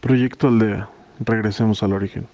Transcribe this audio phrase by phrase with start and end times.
[0.00, 0.88] Proyecto Aldea.
[1.18, 2.28] Regresemos al origen.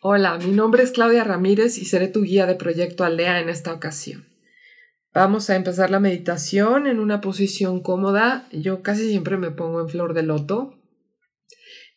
[0.00, 3.72] Hola, mi nombre es Claudia Ramírez y seré tu guía de Proyecto Aldea en esta
[3.72, 4.24] ocasión.
[5.12, 8.46] Vamos a empezar la meditación en una posición cómoda.
[8.52, 10.78] Yo casi siempre me pongo en flor de loto.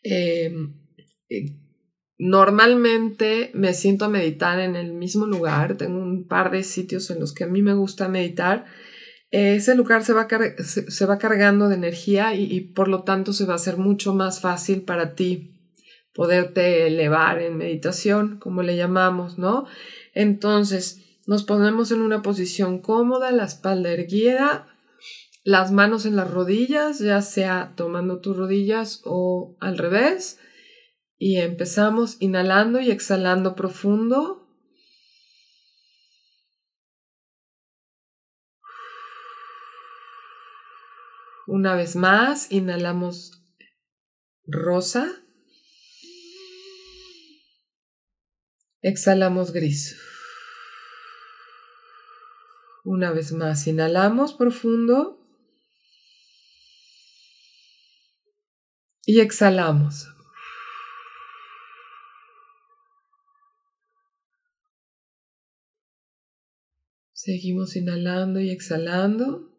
[0.09, 0.73] Em,
[1.29, 1.55] eh,
[2.17, 5.77] normalmente me siento a meditar en el mismo lugar.
[5.77, 8.65] Tengo un par de sitios en los que a mí me gusta meditar.
[9.29, 13.53] ese lugar se va, va, cargando de energía y, y por lo tanto se va
[13.53, 15.53] a hacer mucho más fácil para ti
[16.17, 19.67] poderte elevar en meditación, como le llamamos, ¿no?
[20.15, 24.67] Entonces, nos ponemos en una posición cómoda, la espalda erguida,
[25.47, 30.41] las manos en las rodillas, ya sea tomando tus rodillas o al revés.
[31.17, 34.45] Y empezamos inhalando y exhalando profundo.
[41.45, 43.41] Una vez más, inhalamos
[44.45, 45.23] rosa.
[48.81, 49.97] Exhalamos gris.
[52.83, 55.23] Una vez más, inhalamos profundo.
[59.07, 60.13] Y exhalamos.
[67.13, 69.57] Seguimos inhalando y exhalando.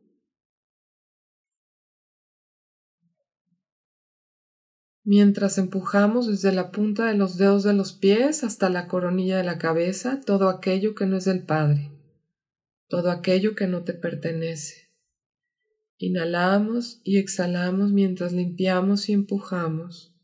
[5.08, 9.44] mientras empujamos desde la punta de los dedos de los pies hasta la coronilla de
[9.44, 11.90] la cabeza todo aquello que no es del Padre,
[12.88, 14.87] todo aquello que no te pertenece.
[16.00, 20.14] Inhalamos y exhalamos mientras limpiamos y empujamos.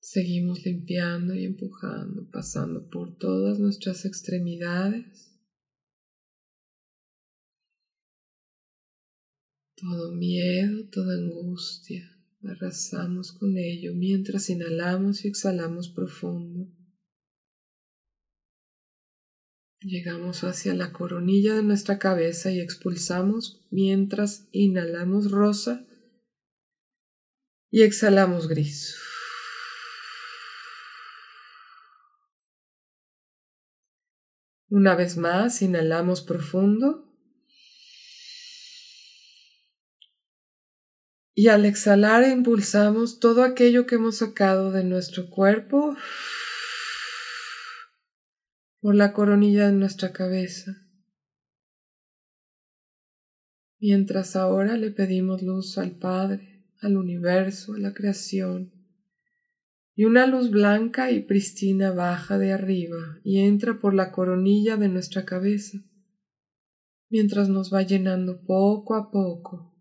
[0.00, 5.31] Seguimos limpiando y empujando, pasando por todas nuestras extremidades.
[9.82, 16.68] Todo miedo, toda angustia, arrasamos con ello mientras inhalamos y exhalamos profundo.
[19.80, 25.84] Llegamos hacia la coronilla de nuestra cabeza y expulsamos mientras inhalamos rosa
[27.68, 28.96] y exhalamos gris.
[34.68, 37.11] Una vez más, inhalamos profundo.
[41.42, 45.96] Y al exhalar impulsamos todo aquello que hemos sacado de nuestro cuerpo
[48.80, 50.86] por la coronilla de nuestra cabeza.
[53.80, 58.72] Mientras ahora le pedimos luz al Padre, al universo, a la creación,
[59.96, 64.86] y una luz blanca y pristina baja de arriba y entra por la coronilla de
[64.86, 65.78] nuestra cabeza,
[67.10, 69.71] mientras nos va llenando poco a poco.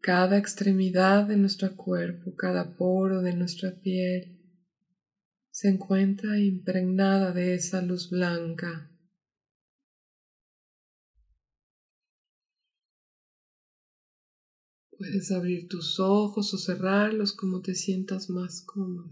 [0.00, 4.38] Cada extremidad de nuestro cuerpo, cada poro de nuestra piel,
[5.50, 8.90] se encuentra impregnada de esa luz blanca
[15.00, 19.10] Puedes abrir tus ojos o cerrarlos como te sientas más cómodo.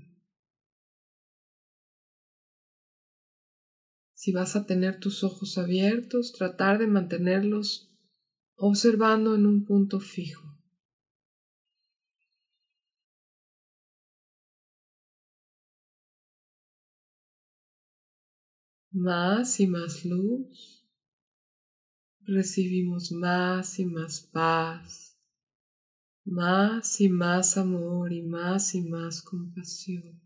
[4.13, 7.91] Si vas a tener tus ojos abiertos, tratar de mantenerlos
[8.57, 10.58] observando en un punto fijo.
[18.99, 20.85] Más y más luz.
[22.27, 25.09] Recibimos más y más paz
[26.29, 30.21] más y más amor y más y más compasión.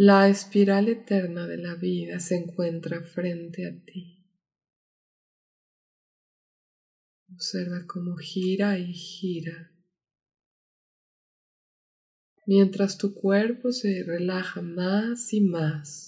[0.00, 4.24] La espiral eterna de la vida se encuentra frente a ti.
[7.34, 9.72] Observa cómo gira y gira.
[12.46, 16.07] Mientras tu cuerpo se relaja más y más.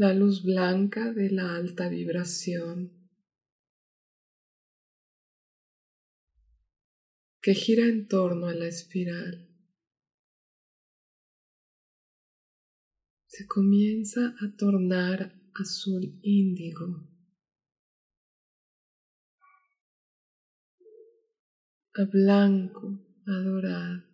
[0.00, 2.90] La luz blanca de la alta vibración
[7.42, 9.46] que gira en torno a la espiral.
[13.26, 17.06] Se comienza a tornar azul índigo,
[21.92, 22.86] a blanco,
[23.26, 24.09] a dorado.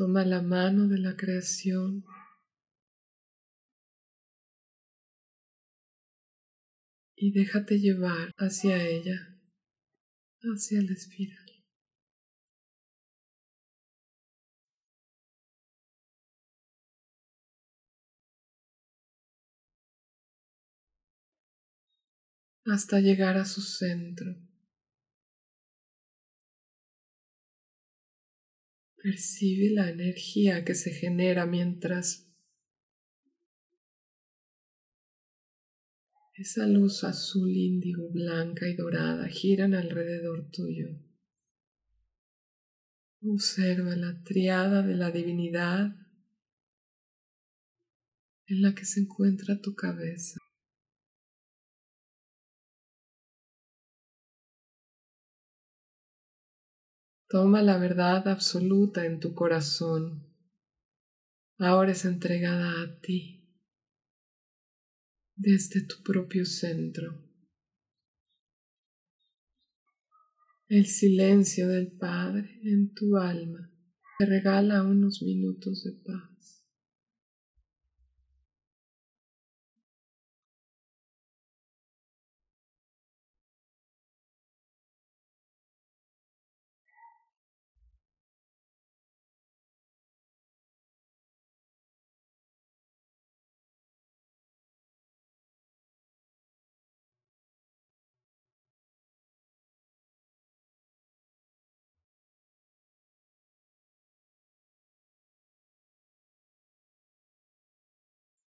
[0.00, 2.06] Toma la mano de la creación.
[7.14, 9.38] Y déjate llevar hacia ella,
[10.40, 11.36] hacia la espiral.
[22.64, 24.49] hasta llegar a su centro.
[29.02, 32.30] Percibe la energía que se genera mientras
[36.34, 40.98] esa luz azul, índigo, blanca y dorada giran alrededor tuyo.
[43.22, 45.96] Observa la triada de la divinidad
[48.48, 50.38] en la que se encuentra tu cabeza.
[57.30, 60.26] Toma la verdad absoluta en tu corazón.
[61.58, 63.40] Ahora es entregada a ti
[65.36, 67.24] desde tu propio centro.
[70.66, 73.70] El silencio del Padre en tu alma
[74.18, 76.29] te regala unos minutos de paz.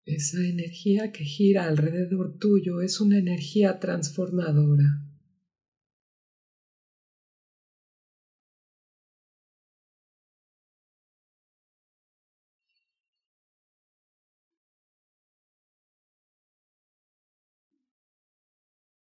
[0.07, 5.04] Esa energía que gira alrededor tuyo es una energía transformadora.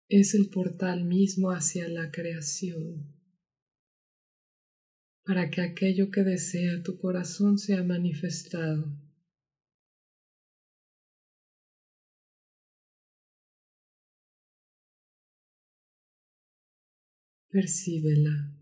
[0.10, 3.14] Es el portal mismo hacia la creación,
[5.24, 8.92] para que aquello que desea tu corazón sea manifestado.
[17.52, 18.56] Percíbela.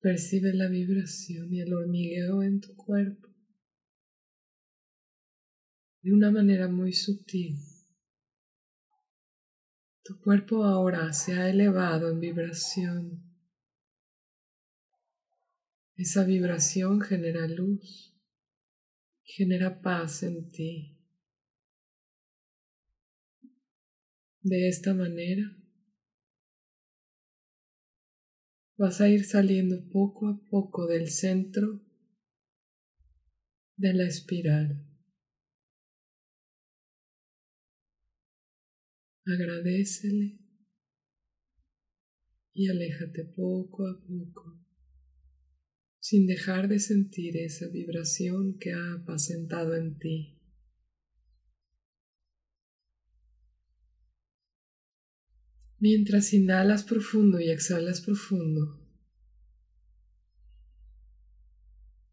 [0.00, 3.28] Percibe la vibración y el hormigueo en tu cuerpo
[6.02, 7.56] de una manera muy sutil.
[10.02, 13.22] Tu cuerpo ahora se ha elevado en vibración.
[15.96, 18.14] Esa vibración genera luz,
[19.22, 20.98] genera paz en ti.
[24.42, 25.59] De esta manera,
[28.80, 31.84] vas a ir saliendo poco a poco del centro
[33.76, 34.86] de la espiral.
[39.26, 40.38] Agradecele
[42.54, 44.64] y aléjate poco a poco,
[45.98, 50.39] sin dejar de sentir esa vibración que ha apacentado en ti.
[55.82, 58.86] Mientras inhalas profundo y exhalas profundo,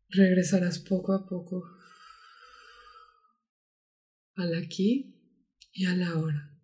[0.07, 1.65] regresarás poco a poco
[4.36, 5.13] al aquí
[5.74, 6.57] y a la hora.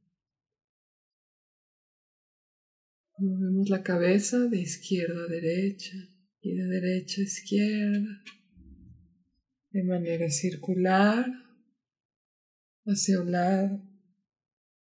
[3.18, 5.98] Movemos la cabeza de izquierda a derecha
[6.40, 8.24] y de derecha a izquierda,
[9.72, 11.26] de manera circular
[12.86, 13.82] hacia un lado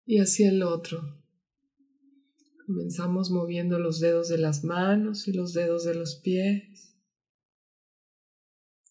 [0.04, 1.21] y hacia el otro.
[2.66, 6.96] Comenzamos moviendo los dedos de las manos y los dedos de los pies.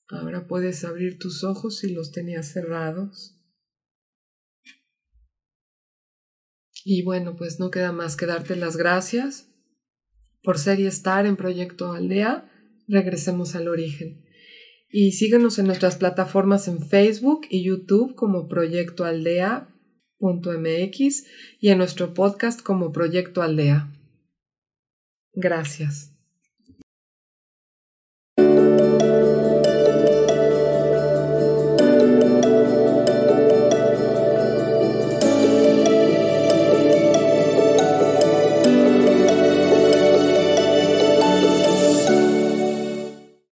[0.09, 3.37] Ahora puedes abrir tus ojos si los tenías cerrados.
[6.83, 9.47] Y bueno, pues no queda más que darte las gracias
[10.43, 12.51] por ser y estar en Proyecto Aldea.
[12.87, 14.25] Regresemos al origen.
[14.89, 19.05] Y síguenos en nuestras plataformas en Facebook y YouTube como Proyecto
[20.21, 21.25] Aldea.mx
[21.59, 23.91] y en nuestro podcast como Proyecto Aldea.
[25.33, 26.10] Gracias.